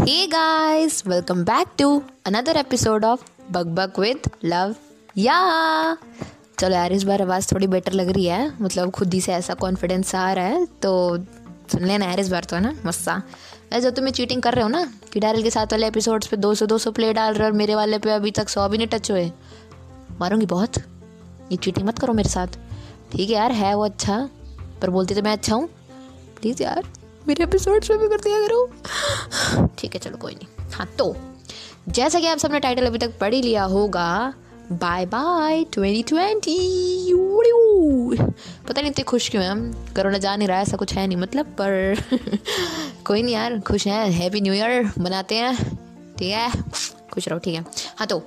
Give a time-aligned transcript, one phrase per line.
[0.00, 4.74] Hey guys, welcome back to another episode of Bug Bug with Love.
[5.18, 5.96] या
[6.58, 9.54] चलो यार इस बार आवाज़ थोड़ी बेटर लग रही है। मतलब खुद ही से ऐसा
[9.54, 10.92] कॉन्फिडेंस आ रहा है तो
[11.72, 12.74] सुन लेना यार इस बार तो है ना?
[12.86, 13.22] मस्सा
[13.80, 16.66] जो तुम्हें चीटिंग कर रहे हो ना कि डैरल के साथ वाले एपिसोड्स पे 200
[16.66, 19.10] 200 प्ले डाल रहे हो और मेरे वाले पे अभी तक सौ भी नहीं टच
[19.10, 19.30] हुए।
[20.20, 20.78] मारूँगी बहुत।
[21.52, 22.58] ये चीटिंग मत करो मेरे साथ।
[23.12, 24.28] ठीक है यार है वो अच्छा
[24.82, 25.68] पर बोलती तो मैं अच्छा हूँ।
[26.40, 26.82] प्लीज़ यार।
[27.28, 28.66] मेरे एपिसोड्स में भी कर दिया करो।
[29.78, 31.16] ठीक है, चलो कोई नहीं। हाँ तो
[31.88, 34.34] जैसा कि आप सबने टाइटल अभी तक पढ़ ही लिया होगा
[34.72, 36.12] बाय बाय 2020
[38.68, 39.72] पता नहीं इतने खुश क्यों हैं हम?
[39.72, 42.02] कोरोना जा नहीं रहा ऐसा कुछ है नहीं मतलब पर
[43.04, 45.56] कोई नहीं यार, खुश हैं हैप्पी न्यू ईयर मनाते हैं,
[46.18, 46.50] ठीक है?
[47.12, 47.64] खुश रहो, ठीक है।
[47.96, 48.22] हाँ तो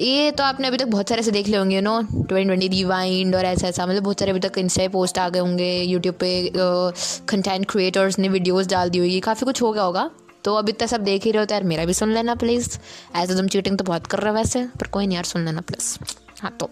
[0.00, 2.68] ये तो आपने अभी तक बहुत सारे से देख ले होंगे you know twenty twenty
[2.68, 6.14] rewind और ऐसा ऐसा मतलब बहुत सारे अभी तक इंस्टा पोस्ट आ गए होंगे यूट्यूब
[6.20, 10.10] पे कंटेंट क्रिएटर्स ने वीडियोस डाल दी होगी, काफ़ी कुछ हो गया होगा।
[10.44, 12.78] तो अभी तक सब देख ही रहे हो तो यार मेरा भी सुन लेना प्लीज़
[13.16, 15.60] ऐसे तुम चीटिंग तो बहुत कर रहे हो वैसे, पर कोई नहीं यार, सुन लेना
[15.60, 15.96] प्लीज़
[16.42, 16.70] हाँ तो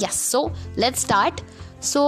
[0.00, 1.40] yes so let's start
[1.84, 2.02] so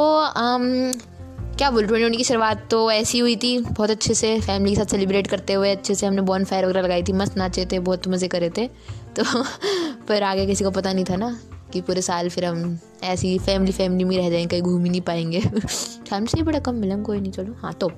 [1.58, 4.90] क्या बोल ट्वेंटी की शुरुआत तो ऐसी हुई थी, बहुत अच्छे से फैमिली के साथ
[4.90, 8.08] सेलिब्रेट करते हुए, अच्छे से हमने बॉन फायर वगैरह लगाई थी, मस्त नाचे थे, बहुत
[8.08, 8.68] मज़े करे थे।
[9.18, 9.24] तो
[10.08, 11.40] पर आगे किसी को पता नहीं था ना
[11.72, 15.00] कि पूरे साल फिर हम ऐसी फैमिली फैमिली में रह जाएँगे कहीं घूम ही नहीं
[15.00, 15.40] पाएँगे।
[16.10, 17.92] फैमिली से बड़ा कम मिलेंगे कोई नहीं चलो। हाँ तो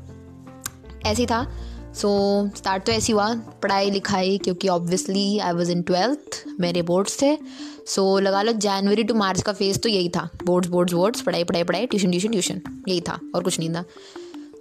[1.06, 1.52] ऐसी था।
[1.94, 2.08] सो
[2.48, 7.22] so, स्टार्ट तो ऐसी हुआ पढ़ाई लिखाई क्योंकि obviously I was in twelfth मेरे बोर्ड्स
[7.22, 7.38] थे।
[7.86, 11.20] सो so, लगा लो जनवरी टू मार्च का फ़ेज़ तो यही था। बोर्ड्स बोर्ड्स बोर्ड्स
[11.20, 13.84] पढ़ाई पढ़ाई पढ़ाई ट्यूशन ट्यूशन ट्यूशन यही था और कुछ नहीं था।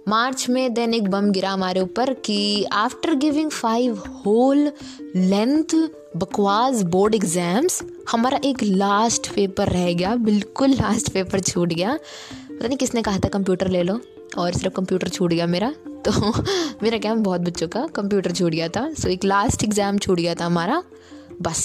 [0.08, 4.72] मार्च में देन एक बम गिरा हमारे ऊपर कि after giving five whole
[5.16, 11.94] length बकवास बोर्ड एग्ज़ाम्स हमारा एक लास्ट पेपर रह गया बिल्कुल लास्ट पेपर छूट गया।
[12.50, 14.00] पता नहीं किसने कहा था कंप्यूटर ले लो।
[14.38, 15.70] और सिर्फ़ कंप्यूटर छूट गया मेरा।
[16.06, 16.32] तो
[16.82, 20.34] मेरा क्या बहुत बच्चों का कंप्यूटर छूट गया था। सो एक लास्ट एग्ज़ाम छूट गया
[20.34, 20.82] था हमारा।
[21.42, 21.60] बस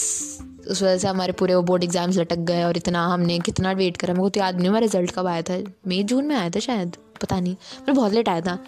[0.70, 3.98] उस वजह से हमारे पूरे वो बोर्ड एग्ज़ाम्स लटक गए और इतना हमने कितना वेट
[3.98, 5.58] करा। मेरे को तो याद नहीं हुआ रिज़ल्ट कब आया था।
[5.88, 7.56] मई जून में आया था शायद पता नहीं।
[7.88, 8.60] मैं बहुत लेट आया था।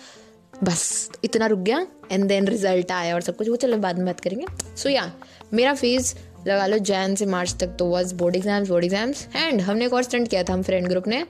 [0.64, 4.06] बस इतना रुक गया एंड देन रिज़ल्ट आया और सब कुछ। वो चलो बाद में
[4.06, 4.46] बात करेंगे।
[4.78, 6.14] सो या yeah, मेरा फ़ेज़
[6.48, 9.94] लगा लो जैन से मार्च तक तो was board exams board exams and हमने एक
[9.94, 11.26] और स्टंट किया था हम फ्रेंड ग्रुप ने।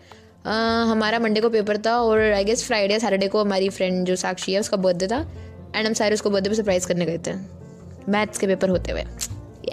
[0.45, 4.15] आ, हमारा मंडे को पेपर था और आई गेस फ्राइडे सैटरडे को हमारी फ्रेंड जो
[4.15, 5.19] साक्षी है उसका बर्थडे था।
[5.75, 7.33] एंड हम सारे उसको बर्थडे पे सरप्राइज़ करने गए थे।
[8.11, 9.01] मैथ्स के पेपर होते हुए।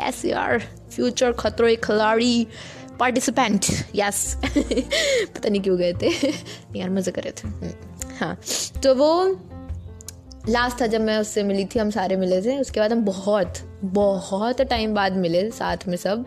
[0.00, 0.58] यस यार।
[0.96, 2.46] फ्यूचर खतरो खिलाड़ी।
[2.98, 4.36] पार्टिसिपेंट यस
[5.34, 6.10] पता नहीं क्यों गए थे।
[6.76, 7.70] यार मज़े करे थे। हम्म,
[8.20, 8.38] हाँ।
[8.82, 9.10] तो वो
[10.48, 13.58] लास्ट था जब मैं उससे मिली थी, हम सारे मिले थे। उसके बाद हम बहुत
[13.84, 16.24] बहुत टाइम बाद मिले, साथ में सब।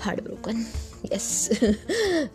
[0.00, 0.64] हार्ड ब्रोकन
[1.12, 1.50] यस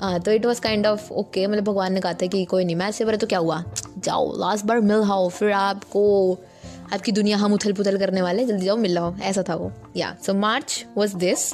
[0.02, 2.76] हाँ तो it was kind of okay मतलब भगवान ने कहा था कि कोई नहीं,
[2.76, 3.64] मैं ऐसे बड़े तो क्या हुआ?
[3.98, 6.34] जाओ लास्ट बार मिल हाओ फिर आपको,
[6.94, 10.16] आपकी दुनिया हम उथल पुथल करने वाले जल्दी जाओ, मिल लाओ ऐसा था वो। या
[10.26, 11.54] so March was this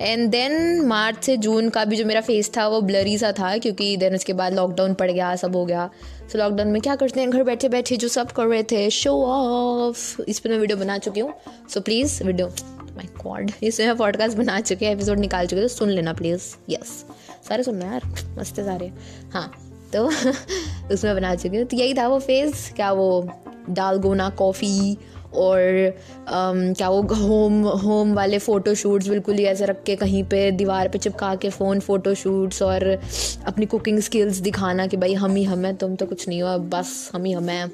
[0.00, 3.56] and then March से जून का भी जो मेरा फेस था वो ब्लरी सा था
[3.58, 5.90] क्योंकि देन उसके बाद लॉकडाउन पड़ गया सब हो गया।
[6.22, 7.30] सो so, लॉकडाउन में क्या करते हैं?
[7.30, 10.98] घर बैठे बैठे जो सब कर रहे थे शो ऑफ़ इस पर मैं वीडियो बना
[10.98, 11.34] चुकी हूँ।
[11.74, 12.48] So please video
[12.96, 16.42] my god इसमें मैं पॉडकास्ट बना चुके हैं एपिसोड निकाल चुके तो सुन लेना प्लीज़
[16.70, 17.04] यस
[17.48, 18.02] सारे सुन सुनना यार
[18.38, 18.92] मस्त है सारे।
[19.32, 19.52] हाँ
[19.92, 20.06] तो
[20.92, 23.28] उसमें बना चुके हैं। तो यही था वो फेस क्या वो
[23.70, 24.96] डालगोना कॉफ़ी
[25.36, 30.24] और um, क्या वो होम होम वाले फ़ोटो शूट्स बिल्कुल ही ऐसे रख के कहीं
[30.24, 33.00] पे दीवार पे चिपका के फ़ोन फ़ोटो शूट्स और
[33.46, 36.58] अपनी कुकिंग स्किल्स दिखाना कि भाई हम ही हम हैं तुम तो कुछ नहीं हो
[36.58, 37.72] बस हम ही हम हैं।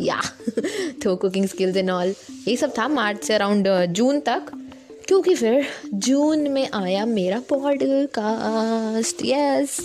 [0.00, 0.20] या
[1.02, 4.59] तो कुकिंग स्किल्स एंड ऑल यही सब था मार्च से अराउंड जून तक।
[5.10, 9.76] क्योंकि फिर जून में आया मेरा पॉडकास्ट यस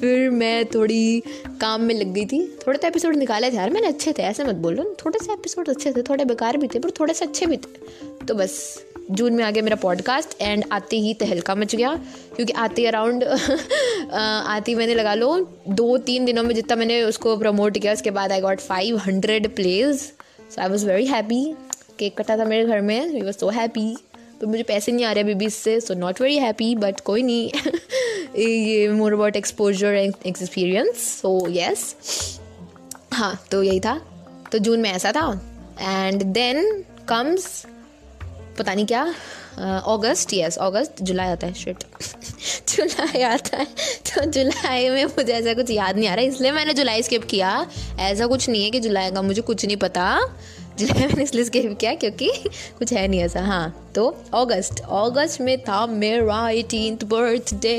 [0.00, 1.22] फिर मैं थोड़ी
[1.60, 4.44] काम में लग गई थी। थोड़े तो एपिसोड निकाले थे यार, मैंने अच्छे थे, ऐसे
[4.44, 7.24] मत बोल। बोलो थोड़े से एपिसोड अच्छे थे, थोड़े बेकार भी थे, पर थोड़े से
[7.24, 11.54] अच्छे भी थे। तो बस, जून में आ गया मेरा पॉडकास्ट एंड आते ही तहलका
[11.54, 11.94] मच गया,
[12.36, 13.24] क्योंकि आते अराउंड
[14.12, 15.34] आती मैंने लगा लो
[15.68, 19.54] दो तीन दिनों में जितना मैंने उसको प्रमोट किया, उसके बाद I got five hundred
[19.54, 21.44] pledge so I was very happy
[21.98, 23.96] cake कटा था मेरे घर में वी वॉज़ सो हैप्पी
[24.42, 27.50] तो मुझे पैसे नहीं आ रहे बेबी इससे so not very happy but कोई नहीं।
[28.36, 31.94] ये more about exposure and experience so yes
[33.12, 33.94] हाँ तो यही था।
[34.52, 35.28] तो जून में ऐसा था।
[35.80, 37.66] एंड देन कम्स
[38.58, 39.02] पता नहीं क्या
[39.94, 41.84] अगस्त यस अगस्त जुलाई आता है शिट
[42.68, 43.64] जुलाई आता है।
[44.08, 47.66] तो जुलाई में मुझे ऐसा कुछ याद नहीं आ रहा, इसलिए मैंने जुलाई स्किप किया।
[48.00, 50.18] ऐसा कुछ नहीं है कि जुलाई का मुझे कुछ नहीं पता।
[50.78, 51.94] जुलाई मैंने इसलिए स्किप किया?
[51.94, 52.30] क्योंकि
[52.78, 57.74] कुछ है नहीं ऐसा। हाँ तो अगस्त अगस्त में था मेरा eighteen birthday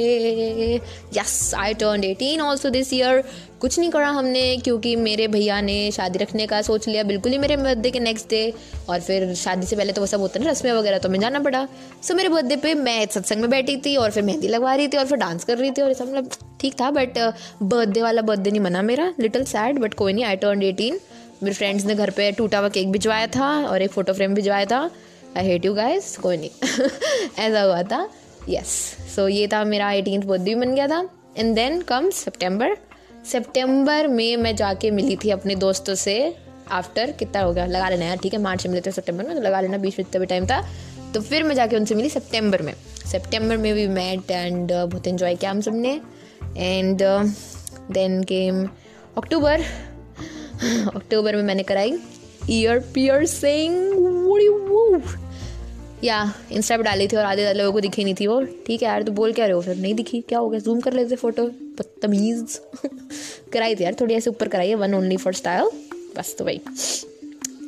[1.18, 3.24] yes I turn eighteen also this year
[3.62, 7.38] कुछ नहीं करा हमने, क्योंकि मेरे भैया ने शादी रखने का सोच लिया बिल्कुल ही
[7.38, 8.54] मेरे बर्थडे के नेक्स्ट डे
[8.90, 11.20] और फिर शादी से पहले तो वो सब होता है ना, रस्में वगैरह तो मैं
[11.20, 11.68] जाना पड़ा।
[12.04, 14.98] सो मेरे बर्थडे पे मैं सत्संग में बैठी थी और फिर मेहंदी लगवा रही थी
[14.98, 16.30] और फिर डांस कर रही थी और ऐसा मतलब
[16.62, 17.18] ठीक था बट
[17.64, 21.00] बर्थडे वाला बर्थडे नहीं मना मेरा। लिटिल सैड बट कोई नहीं आई टर्न एटीन
[21.44, 24.66] मेरे फ्रेंड्स ने घर पे टूटा हुआ केक भिजवाया था और एक फ़ोटो फ्रेम भिजवाया
[24.66, 24.92] था।
[25.38, 26.50] आई हेट यू गाइस कोई नहीं।
[27.40, 28.10] ऐसा हुआ था।
[28.50, 29.16] Yes yes.
[29.16, 32.78] सो so, ये था मेरा एटीन बर्थडे बन गया था। एंड देन कम्स सेप्टेम्बर
[33.32, 36.36] सितंबर में मैं जाके मिली थी अपने दोस्तों से
[36.72, 37.66] आफ्टर कितना हो गया?
[37.66, 40.00] लगा लेना यार ठीक है मार्च में मिले थे सितंबर में तो लगा लेना बीच
[40.00, 40.62] में भी टाइम था।
[41.14, 42.74] तो फिर मैं जाके उनसे मिली सितंबर में।
[43.12, 46.02] सितंबर में भी मैट एंड बहुत इन्जॉय किया हम सबने।
[46.58, 46.98] एंड
[47.92, 48.70] देन केम
[49.18, 49.62] अक्टूबर
[50.96, 51.98] अक्टूबर में मैंने कराई।
[52.50, 53.92] ईयर पियर्सिंग
[56.04, 56.18] या
[56.52, 59.04] इंस्टा पे डाली थी और आधे लोगों को दिखी नहीं थी वो। ठीक है यार
[59.04, 59.76] तो बोल क्या रहे हो फिर?
[59.76, 60.20] नहीं दिखी?
[60.22, 60.60] क्या हो गया?
[60.60, 62.60] जूम कर लेते फ़ोटो बदतमीज।
[63.54, 65.70] कराई थी यार, थोड़ी ऐसे ऊपर कराई है वन ओनली फॉर स्टाइल
[66.18, 66.60] बस तो भाई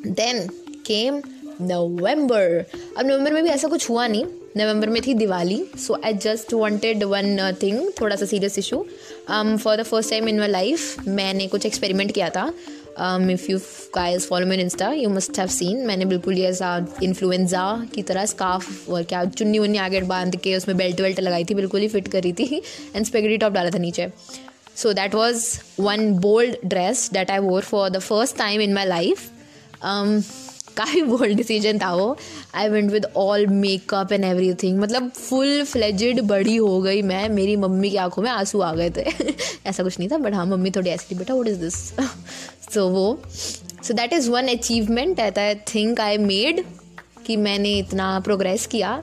[0.07, 0.47] देन
[0.85, 1.21] केम
[1.61, 2.65] नवंबर
[2.97, 4.25] अब नवंबर में भी ऐसा कुछ हुआ नहीं।
[4.57, 8.85] नवंबर में थी Diwali so I just wanted one thing थोड़ा सा serious issue
[9.29, 12.51] for the first time in my life मैंने कुछ एक्सपेरिमेंट किया था।
[13.31, 13.57] If you
[13.95, 18.25] guys follow me insta you must have seen मैंने बिल्कुल ये ऐसा इन्फ्लुएंजा की तरह
[18.25, 21.87] स्काफ और क्या। चुन्नी वुन्नी आगे बाँध के उसमें बेल्ट वेल्ट लगाई थी, बिल्कुल ही
[21.87, 22.61] फिट करी थी
[22.95, 24.07] एंड स्पेगेटी टॉप डाला था नीचे।
[24.75, 25.45] So that was
[25.79, 29.29] one bold dress that I wore for the first time in my life
[30.77, 32.17] काफ़ी बोल्ड डिसीज़न था वो।
[32.55, 34.23] I went with all makeup and
[34.63, 38.73] everything मतलब फुल फ्लेजिड बड़ी हो गई मैं। मेरी मम्मी की आँखों में आँसू आ
[38.75, 39.01] गए थे।
[39.65, 41.93] ऐसा कुछ नहीं था बट हाँ मम्मी थोड़ी ऐसी थी। बेटा वट इज़ दिस
[42.75, 46.63] सो वो so that is one achievement at I think I made
[47.25, 49.01] कि मैंने इतना प्रोग्रेस किया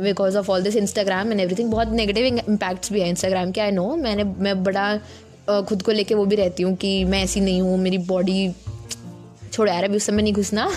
[0.00, 3.70] because of all this Instagram and everything बहुत नेगेटिव इम्पैक्ट्स भी है इंस्टाग्राम के आई
[3.70, 7.60] नो मैंने, मैं बड़ा खुद को लेके वो भी रहती हूँ कि मैं ऐसी नहीं
[7.60, 8.52] हूँ, मेरी बॉडी
[9.52, 10.68] छोड़ो यार, अभी उस समय नहीं घुसना।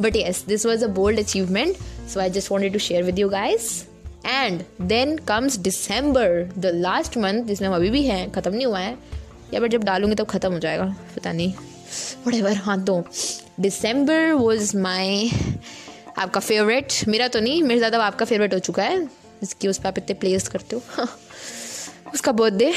[0.00, 1.76] But yes this was a bold achievement
[2.12, 3.70] so I just wanted to share with you guys
[4.26, 8.78] and then comes December the last month जिसमें हम अभी भी हैं, ख़त्म नहीं हुआ
[8.78, 8.96] है।
[9.54, 11.52] या बट जब डालूँगी तब ख़त्म हो जाएगा, पता नहीं।
[12.26, 13.02] वट हाँ तो
[13.60, 15.30] डिसम्बर वॉज़ माई
[16.18, 19.08] आपका फेवरेट मेरा तो नहीं, मेरे ज़्यादा आपका फेवरेट हो चुका है।
[19.42, 21.06] इसकी उस पर आप इतने प्लेस करते हो।
[22.14, 22.72] उसका birthday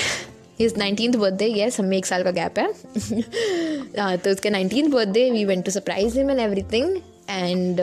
[0.62, 2.68] is nineteen birthday yes हमें एक साल का गैप है।
[4.00, 6.96] हाँ तो उसके nineteen birthday we went to surprise him and everything
[7.30, 7.82] and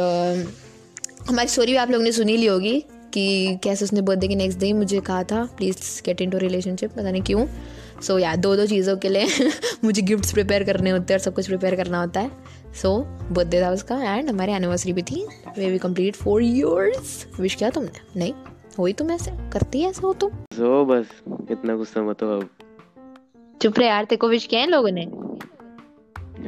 [1.29, 2.79] हमारी स्टोरी भी आप लोगों ने सुनी ली होगी
[3.15, 6.91] कि कैसे उसने बर्थडे के नेक्स्ट डे मुझे कहा था please get into relationship
[6.91, 7.47] पता नहीं क्यों।
[8.03, 9.27] सो so, या दो दो चीज़ों के लिए
[9.85, 12.31] मुझे गिफ्ट्स प्रिपेयर करने होते हैं और सब कुछ प्रिपेयर करना होता है.
[12.75, 12.99] सो
[13.33, 15.29] बर्थडे था उसका एंड हमारी एनिवर्सरी भी थी
[15.59, 17.91] way we complete four years wish किया तुमने?
[18.17, 18.35] नहीं.
[18.79, 19.31] हुई तुम ऐसे?
[19.31, 20.31] करती है ऐसा हो तुम?
[20.31, 21.07] सो बस
[21.51, 22.49] इतना गुस्सा मत हो अब.
[23.63, 25.03] चुप रहे यार तेरे को विश किया है लोगों ने?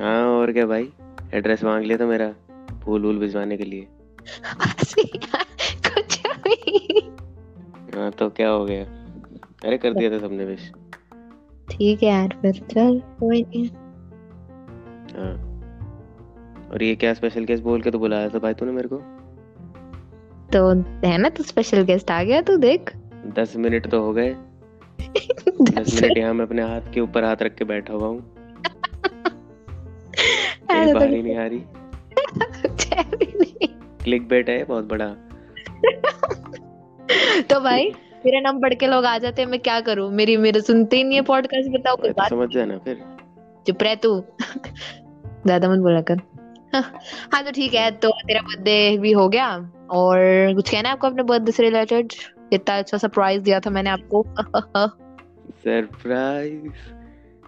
[0.01, 0.89] हाँ और क्या भाई?
[1.35, 2.35] एड्रेस मांग लिया था मेरा
[2.85, 3.89] फूल वूल भिजवाने के लिए.
[5.87, 7.01] कुछ भी।
[7.99, 8.85] हाँ तो क्या हो गया?
[9.65, 10.73] अरे कर दिया था सबने विश
[11.71, 13.69] ठीक है यार फिर चल कोई नहीं।
[15.17, 15.51] हाँ।
[16.73, 18.97] और ये क्या स्पेशल गेस्ट बोल के तो बुलाया था भाई तूने मेरे को?
[20.53, 22.93] तो है ना तू स्पेशल गेस्ट आ गया तू देख।
[23.27, 24.37] दस मिनट तो हो गए।
[25.63, 28.21] दस मिनट यहाँ मैं अपने हाथ के ऊपर हाथ रख के बैठा हुआ हूँ।
[30.69, 31.59] बाहर ही नहीं आ रही।
[34.05, 35.07] क्लिक बेट है बहुत बड़ा।
[37.43, 37.93] तो भाई
[38.25, 40.11] मेरा नाम पढ़ के लोग आ जाते हैं मैं क्या करूँ?
[40.11, 43.03] मेरी मेरे सुनते ही नहीं है पॉडकास्ट बताओ कोई बात। समझ जाना फिर।
[43.67, 44.25] चुप रह तू।
[45.47, 46.21] ज़्यादा मत बोला कर।
[47.33, 49.49] हाँ तो ठीक है तो तेरा बर्थडे भी हो गया
[49.91, 52.13] और कुछ कहना है आपको अपने बर्थडे से रिलेटेड
[52.53, 54.23] इतना अच्छा सरप्राइज़ दिया था मैंने आपको।
[55.65, 56.69] सरप्राइज़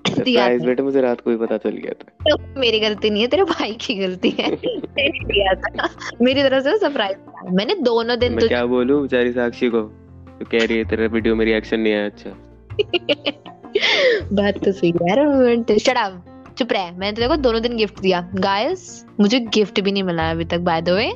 [0.06, 3.28] सरप्राइज़ बेटे मुझे रात को ही पता चल गया था। तो मेरी गलती नहीं है
[3.28, 4.50] तेरे भाई की गलती है।
[4.96, 5.88] दिया था।
[6.22, 9.82] मेरी तरफ़ से सरप्राइज़ मैंने दोनों दिन मैं क्या बोलूँ बेचारी साक्षी को?
[10.38, 12.30] तो कह रही है तेरा वीडियो में रिएक्शन नहीं आया अच्छा।
[14.32, 16.24] बात तो सही है यार शट अप
[16.58, 20.30] चुप रह। मैंने तेरे को दोनों दिन गिफ्ट दिया। गाइस मुझे गिफ्ट भी नहीं मिला
[20.30, 21.12] अभी तक बाय द वे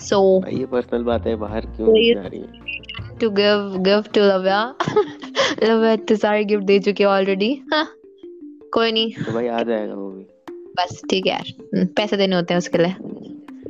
[0.00, 0.18] सो
[0.48, 3.18] ये पर्सनल बात है बाहर क्यों जा रही है?
[3.20, 4.74] To give gift to Lavya
[5.62, 7.86] Lavya इतने सारे गिफ्ट दे चुके ऑलरेडी हाँ।
[8.74, 10.24] कोई नहीं। तो भाई आ जाएगा वो भी।
[10.78, 12.94] बस ठीक है यार। पैसे देने होते हैं उसके लिए।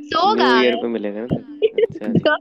[0.05, 1.35] सो न्यू ईयर पे मिलेगा ना?
[2.05, 2.37] अच्छा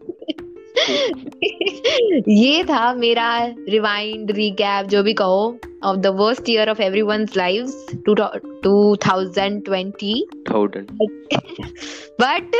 [2.28, 7.74] ये था मेरा रिवाइंड रिकैप जो भी कहो of the worst year of everyone's lives,
[8.06, 8.14] two,
[8.64, 10.22] 2020.
[10.50, 10.90] Thousand
[12.20, 12.50] but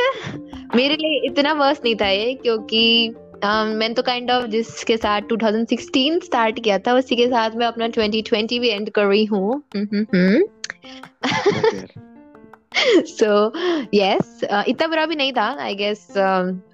[0.77, 5.21] मेरे लिए इतना वर्स नहीं था ये क्योंकि um, मैंने तो काइंड ऑफ़ जिसके साथ
[5.33, 9.63] 2016 स्टार्ट किया था उसी के साथ मैं अपना 2020 भी एंड कर रही हूँ।
[13.07, 13.53] सो
[13.95, 16.07] यस इतना बुरा भी नहीं था आई गेस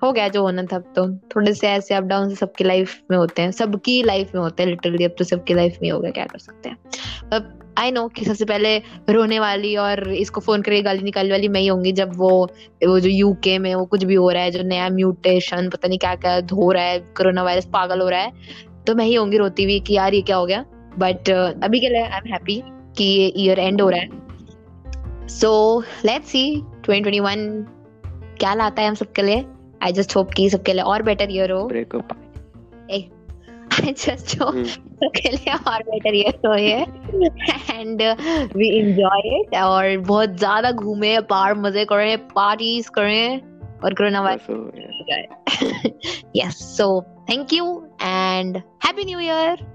[0.02, 3.16] हो गया जो होना था अब तो। थोड़े से ऐसे अप डाउन सबकी लाइफ में
[3.18, 6.10] होते हैं सबकी लाइफ में होते हैं लिटरली अब तो सबकी लाइफ में हो गया
[6.10, 6.76] क्या कर सकते हैं।
[7.32, 8.76] अब आई नो कि सबसे पहले
[9.10, 12.30] रोने वाली और इसको फ़ोन करके गाली निकालने वाली मैं ही होंगी जब वो
[12.86, 15.98] वो जो यूके में वो कुछ भी हो रहा है जो नया म्यूटेशन पता नहीं
[15.98, 18.32] क्या क्या हो रहा है कोरोना वायरस पागल हो रहा है
[18.86, 20.64] तो मैं ही होंगी रोती हुई कि यार ये क्या हो गया।
[20.98, 22.62] बट uh, अभी के लिए आई एम हैप्पी
[22.96, 24.19] कि ये ईयर एंड हो रहा है।
[25.30, 25.50] सो
[26.04, 26.44] लेट्स सी
[26.88, 27.36] 2021
[28.40, 29.44] क्या लाता है हम सबके लिए?
[29.82, 32.12] आई जस्ट होप कि सबके लिए और बेटर ईयर हो। ब्रेकअप
[32.90, 36.80] आई जस्ट होप सबके लिए और बेटर ईयर हो ये
[37.70, 38.02] एंड
[38.56, 43.40] वी एंजॉय इट और बहुत ज़्यादा घूमे बाहर मज़े करें पार्टीज़ करें
[43.84, 44.46] और corona virus
[46.36, 46.88] yes so
[47.30, 47.66] thank you
[48.02, 49.66] and happy new year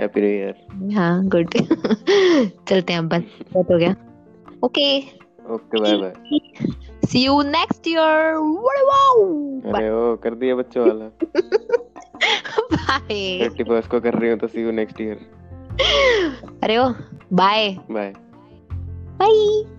[0.00, 1.48] happy new year हाँ गुड
[2.68, 3.22] चलते हैं अब बस
[3.52, 3.94] बहुत हो गया।
[4.64, 4.98] Okay
[5.54, 6.12] okay bye bye
[7.06, 8.34] see you next year
[8.84, 9.22] wow
[9.74, 11.08] अरे ओ कर दिया बच्चों वाला।
[12.72, 15.26] बाय थर्टी फ़र्स्ट को कर रही हूँ तो सी यू नेक्स्ट ईयर
[16.62, 16.88] अरे ओ
[17.32, 18.12] बाय बाय
[19.20, 19.75] बाय